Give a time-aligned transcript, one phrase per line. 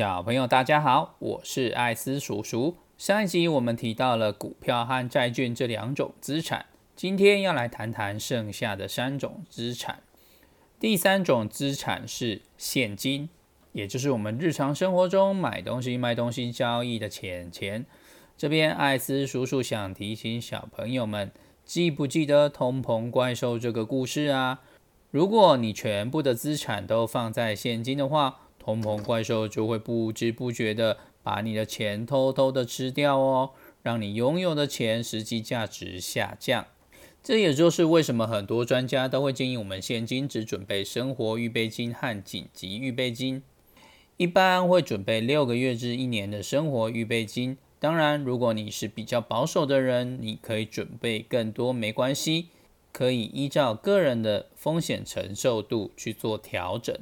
[0.00, 2.78] 小朋友，大家好，我是艾斯叔叔。
[2.96, 6.64] 上一集我们提到了股票和债券这两种资产，
[6.96, 10.02] 今天要来谈谈剩下的三种资产。
[10.78, 13.28] 第三种资产是现金，
[13.72, 17.84] 也就是我们日常生活中买东西、卖东西交易的钱钱。
[18.38, 21.30] 这边艾斯叔叔想提醒小朋友们，
[21.66, 24.62] 记不记得通膨怪兽这个故事啊？
[25.10, 33.50] 如果你全部的资产都放在现金的话，通膨怪兽就会不知不觉的把你的钱偷偷的吃掉哦，
[33.82, 36.66] 让你拥有的钱实际价值下降。
[37.22, 43.42] 这也就是为什么很多专家都会建议我们现金只准备生活预备金和紧急预备金，
[44.16, 47.58] 一般会准备六个月至一年的生活预备金。
[47.78, 52.48] 当然，如果你是比较保守的人，你可以准备更多没关系，
[52.92, 56.94] 可以依照个人的风险承受度去做调整。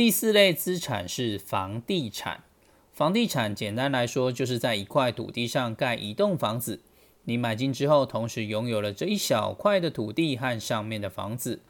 [0.00, 2.42] 第四类资产是房地产。
[2.90, 6.80] 房地产简单来说，就是在一块土地上盖一栋房子。
[7.24, 11.60] 你买进之后，同时拥有了这一小块的土地和上面的房子。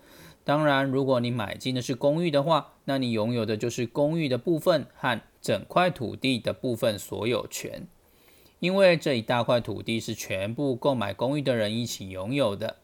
[0.44, 7.88] 当然，如果你买进的是公寓的话，那你拥有的就是公寓的部分和整块土地的部分所有权。
[8.60, 12.76] 因为这一大块土地是全部购买公寓的人一起拥有的。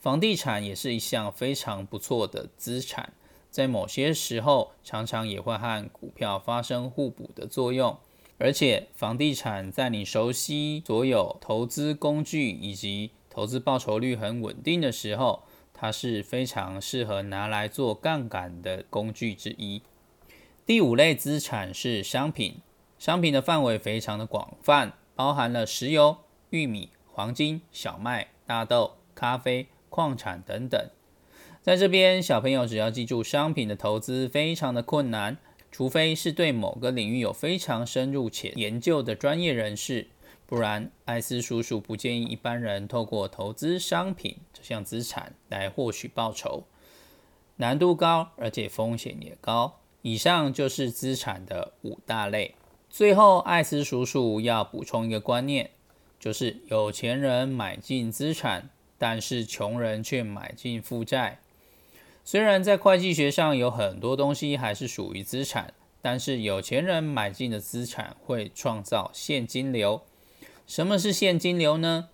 [0.00, 3.12] 房地产也是一项非常不错的资产。
[3.50, 7.98] 在某些时候，常常也会和股票发生互补的作用，
[8.38, 19.82] 而且房地产在你熟悉所有投资工具以及投资报酬率很稳定的时候，它是非常适合拿来做杠杆的工具之一。
[20.66, 22.60] 第五类资产是商品，
[22.98, 26.18] 商品的范围非常的广泛，包含了石油、
[26.50, 30.90] 玉米、黄金、小麦、大豆、咖啡、矿产等等。
[31.68, 35.36] 在这边，小朋友只要记住，商品的投资非常的困难，
[35.70, 40.06] 除非是对某个领域有非常深入且研究的专业人士，
[40.46, 46.64] 不然艾斯叔叔不建议一般人透过投资商品这项资产来获取报酬，
[47.56, 49.80] 难度高，而且风险也高。
[50.00, 52.54] 以上就是资产的五大类。
[52.88, 55.68] 最后，艾斯叔叔要补充一个观念，
[56.18, 61.40] 就是有钱人买进资产，但是穷人却买进负债。
[62.30, 65.72] 虽然在会计学上有很多东西还是属于资产，
[66.02, 70.02] 但是有钱人买进的资产会创造现金流。
[70.66, 72.10] 什么是现金流呢？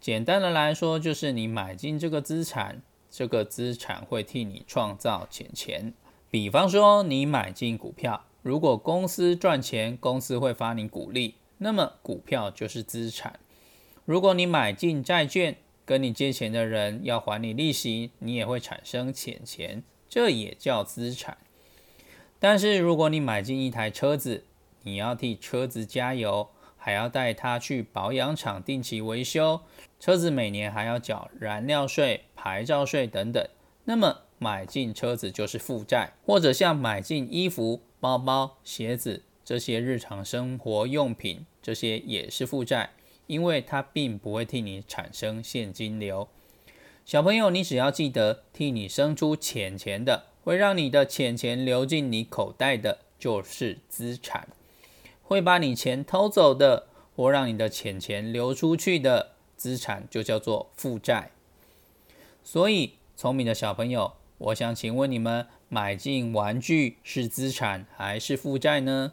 [0.00, 5.94] 简单的来说，就是你买进这个资产，这个资产会替你创造钱钱。
[6.28, 13.38] 比方说，你买进股票，如果公司赚钱，公司会发你股利，那么股票就是资产。
[14.04, 15.56] 如果你买进债券，
[15.92, 21.36] 跟你借钱的人要还你利息，你也会产生钱钱，这也叫资产。
[22.40, 24.44] 但是如果你买进一台车子，
[24.84, 26.48] 你要替车子加油，
[26.78, 29.60] 还要带它去保养厂定期维修，
[30.00, 33.46] 车子每年还要缴燃料税、牌照税等等，
[33.84, 36.14] 那么买进车子就是负债。
[36.24, 42.92] 或者像买进衣服、包包、鞋子这些日常生活用品，这些也是负债。
[43.26, 46.28] 因为它并不会替你产生现金流，
[47.04, 54.48] 小朋友，你只要记得替你生出钱钱的，会让你的钱钱流进你口袋的，就是资产；
[55.22, 61.30] 会把你钱偷走的，或让你的钱钱流出去的资产，就叫做负债。
[62.44, 69.12] 所以，聪明的小朋友，我想请问你们，买进玩具是资产还是负债呢？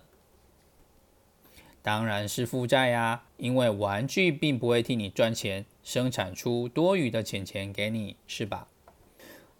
[1.90, 8.68] 当然是负债呀，因为玩具并不会替你赚钱，生产出多余的钱钱给你，是吧？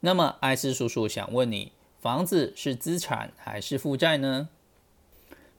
[0.02, 4.50] 那么艾斯叔叔想问你，房子是资产还是负债呢？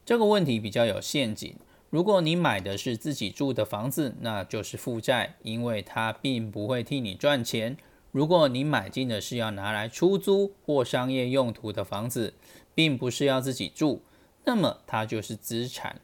[0.05, 1.53] 这个问题比较有陷阱。
[1.89, 7.75] 如果你买的是自己住的房子，那就是负债，因为它并不会替你赚钱。
[8.13, 12.33] 如果你买进的是要拿来出租或商业用途的房子，
[12.73, 14.03] 并不是要自己住，
[14.45, 15.99] 那么它就是资产。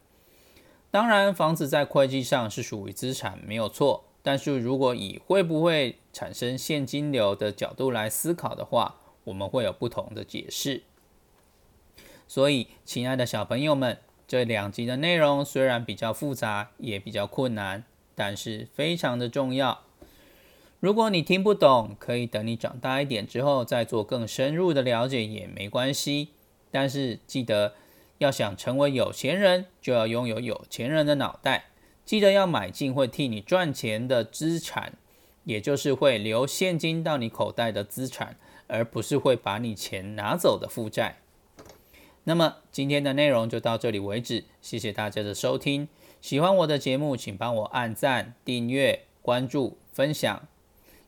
[0.97, 4.05] 当然，房子在会计上是属于资产，没有错。
[4.23, 8.95] 但是如果以会不会产生现金流的角度来思考的话，
[9.25, 10.81] 我们会有不同的解释。
[12.27, 17.83] 所以，亲爱的小朋友们，这两集的内容虽然比较复杂，也比较困难，
[18.15, 19.81] 但是非常的重要。
[20.79, 26.29] 如果你听不懂，可以等你长大一点之后再做更深入的了解也没关系。
[26.71, 27.75] 但是记得。
[28.19, 31.65] 要想成为有钱人，就要拥有有钱人的脑袋。
[32.05, 34.93] 记得要买进会替你赚钱的资产，
[35.43, 38.37] 也就是会留现金到你口袋的资产，
[38.67, 41.17] 而不是会把你钱拿走的负债。
[42.23, 45.87] 那么今天的内容就到这里为止，谢谢大家的收听。
[46.19, 50.47] 喜欢我的节目，请帮我按赞、订阅、关注、分享，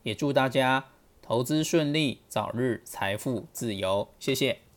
[0.03, 0.85] 也祝大家
[1.21, 4.07] 投资顺利，早日财富自由。
[4.19, 4.59] 谢谢。